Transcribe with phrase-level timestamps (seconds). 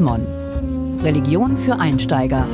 [0.00, 0.24] Mon.
[1.02, 2.46] Religion für Einsteiger.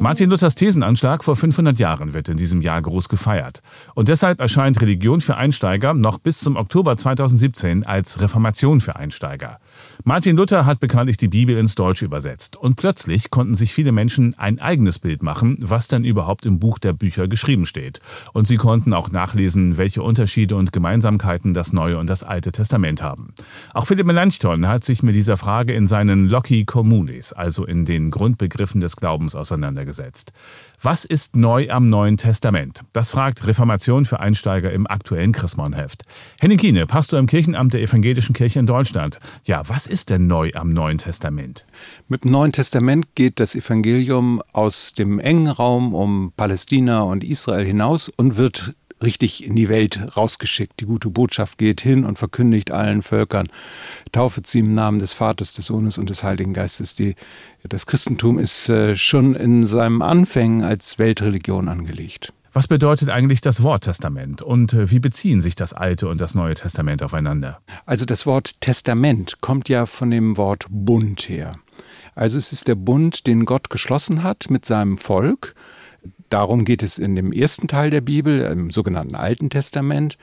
[0.00, 3.62] Martin Luthers Thesenanschlag vor 500 Jahren wird in diesem Jahr groß gefeiert.
[3.96, 9.58] Und deshalb erscheint Religion für Einsteiger noch bis zum Oktober 2017 als Reformation für Einsteiger.
[10.04, 12.56] Martin Luther hat bekanntlich die Bibel ins Deutsche übersetzt.
[12.56, 16.78] Und plötzlich konnten sich viele Menschen ein eigenes Bild machen, was denn überhaupt im Buch
[16.78, 18.00] der Bücher geschrieben steht.
[18.32, 23.02] Und sie konnten auch nachlesen, welche Unterschiede und Gemeinsamkeiten das Neue und das Alte Testament
[23.02, 23.34] haben.
[23.74, 28.12] Auch Philipp Melanchthon hat sich mit dieser Frage in seinen Loci Communis, also in den
[28.12, 30.32] Grundbegriffen des Glaubens, auseinandergesetzt gesetzt.
[30.80, 32.84] Was ist neu am Neuen Testament?
[32.92, 36.04] Das fragt Reformation für Einsteiger im aktuellen Chrismon-Heft.
[36.38, 39.18] Henning Kiene, Pastor im Kirchenamt der Evangelischen Kirche in Deutschland.
[39.44, 41.66] Ja, was ist denn neu am Neuen Testament?
[42.06, 47.64] Mit dem Neuen Testament geht das Evangelium aus dem engen Raum um Palästina und Israel
[47.64, 50.80] hinaus und wird richtig in die Welt rausgeschickt.
[50.80, 53.48] Die gute Botschaft geht hin und verkündigt allen Völkern,
[54.12, 56.94] taufet sie im Namen des Vaters, des Sohnes und des Heiligen Geistes.
[56.94, 57.14] Die,
[57.68, 62.32] das Christentum ist äh, schon in seinem Anfängen als Weltreligion angelegt.
[62.52, 66.34] Was bedeutet eigentlich das Wort Testament und äh, wie beziehen sich das Alte und das
[66.34, 67.60] Neue Testament aufeinander?
[67.86, 71.52] Also das Wort Testament kommt ja von dem Wort Bund her.
[72.14, 75.54] Also es ist der Bund, den Gott geschlossen hat mit seinem Volk
[76.28, 80.18] Darum geht es in dem ersten Teil der Bibel, im sogenannten Alten Testament.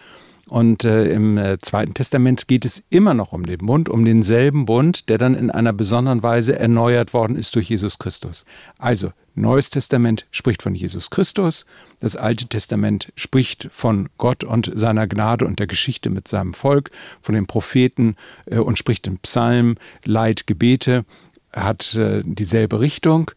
[0.47, 4.66] Und äh, im äh, Zweiten Testament geht es immer noch um den Bund, um denselben
[4.66, 8.45] Bund, der dann in einer besonderen Weise erneuert worden ist durch Jesus Christus.
[8.78, 11.66] Also, Neues Testament spricht von Jesus Christus,
[12.00, 16.92] das Alte Testament spricht von Gott und seiner Gnade und der Geschichte mit seinem Volk,
[17.19, 21.06] von den Propheten äh, und spricht in Psalmen, Leid, Gebete,
[21.52, 23.31] hat äh, dieselbe Richtung.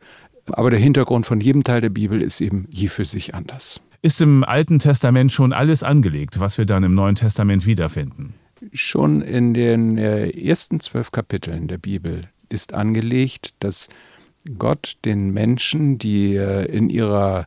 [0.53, 3.81] Aber der Hintergrund von jedem Teil der Bibel ist eben je für sich anders.
[4.01, 8.35] Ist im Alten Testament schon alles angelegt, was wir dann im Neuen Testament wiederfinden?
[8.73, 13.89] Schon in den äh, ersten zwölf Kapiteln der Bibel ist angelegt, dass
[14.57, 17.45] Gott den Menschen, die äh, in ihrer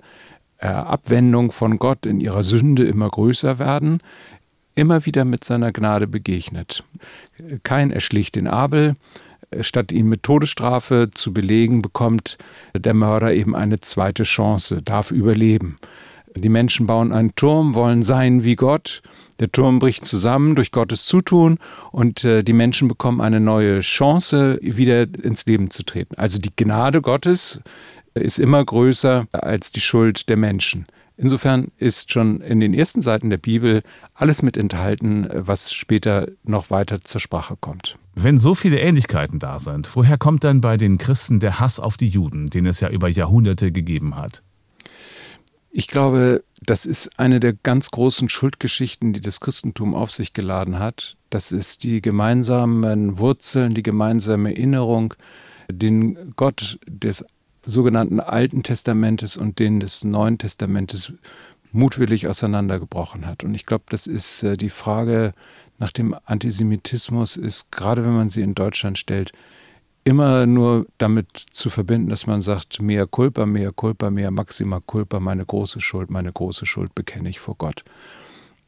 [0.57, 4.01] äh, Abwendung von Gott, in ihrer Sünde immer größer werden,
[4.75, 6.83] immer wieder mit seiner Gnade begegnet.
[7.63, 8.95] Kein erschlicht den Abel,
[9.59, 12.37] statt ihn mit Todesstrafe zu belegen, bekommt
[12.73, 15.77] der Mörder eben eine zweite Chance, darf überleben.
[16.35, 19.01] Die Menschen bauen einen Turm, wollen sein wie Gott.
[19.39, 21.57] Der Turm bricht zusammen durch Gottes Zutun
[21.91, 26.15] und äh, die Menschen bekommen eine neue Chance, wieder ins Leben zu treten.
[26.15, 27.59] Also die Gnade Gottes
[28.13, 30.85] ist immer größer als die Schuld der Menschen.
[31.17, 33.83] Insofern ist schon in den ersten Seiten der Bibel
[34.13, 37.95] alles mit enthalten, was später noch weiter zur Sprache kommt.
[38.15, 41.97] Wenn so viele Ähnlichkeiten da sind, woher kommt dann bei den Christen der Hass auf
[41.97, 44.43] die Juden, den es ja über Jahrhunderte gegeben hat?
[45.69, 50.79] Ich glaube, das ist eine der ganz großen Schuldgeschichten, die das Christentum auf sich geladen
[50.79, 51.15] hat.
[51.29, 55.13] Das ist die gemeinsamen Wurzeln, die gemeinsame Erinnerung,
[55.71, 57.25] den Gott des
[57.65, 61.13] sogenannten Alten Testamentes und den des Neuen Testamentes
[61.71, 63.43] mutwillig auseinandergebrochen hat.
[63.43, 65.33] Und ich glaube, das ist äh, die Frage
[65.77, 69.31] nach dem Antisemitismus, ist gerade wenn man sie in Deutschland stellt,
[70.03, 75.19] immer nur damit zu verbinden, dass man sagt, mehr culpa, mehr culpa, mehr maxima culpa,
[75.19, 77.83] meine große Schuld, meine große Schuld bekenne ich vor Gott.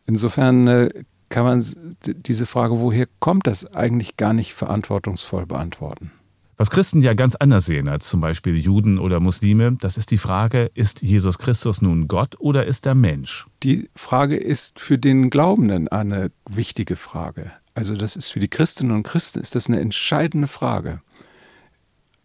[0.05, 0.89] Insofern äh,
[1.29, 1.65] kann man
[2.05, 6.11] diese Frage, woher kommt das, eigentlich gar nicht verantwortungsvoll beantworten.
[6.55, 10.19] Was Christen ja ganz anders sehen als zum Beispiel Juden oder Muslime, das ist die
[10.19, 13.47] Frage, ist Jesus Christus nun Gott oder ist er Mensch?
[13.63, 17.51] Die Frage ist für den Glaubenden eine wichtige Frage.
[17.73, 21.01] Also das ist für die Christinnen und Christen ist das eine entscheidende Frage.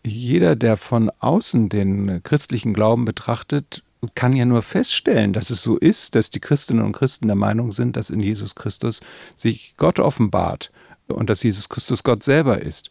[0.05, 3.83] Jeder, der von außen den christlichen Glauben betrachtet,
[4.15, 7.73] kann ja nur feststellen, dass es so ist, dass die Christinnen und Christen der Meinung
[7.73, 9.01] sind, dass in Jesus Christus
[9.37, 10.71] sich Gott offenbart
[11.07, 12.91] und dass Jesus Christus Gott selber ist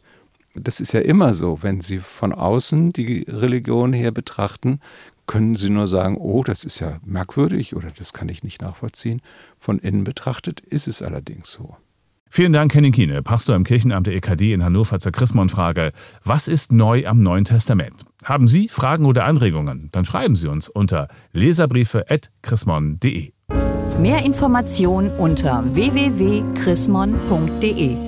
[0.54, 4.80] das ist ja immer so, wenn Sie von außen die Religion her betrachten,
[5.26, 9.20] können Sie nur sagen, oh, das ist ja merkwürdig oder das kann ich nicht nachvollziehen.
[9.58, 11.76] Von innen betrachtet ist es allerdings so.
[12.30, 15.92] Vielen Dank, Henning Kiene, Pastor im Kirchenamt der EKD in Hannover zur Chrismon-Frage.
[16.24, 18.04] Was ist neu am Neuen Testament?
[18.24, 19.88] Haben Sie Fragen oder Anregungen?
[19.92, 23.32] Dann schreiben Sie uns unter leserbriefe.chrismon.de.
[23.98, 28.07] Mehr Informationen unter www.chrismon.de